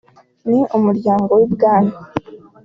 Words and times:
n’umuryango 0.47 1.31
w’ibwami 1.39 1.93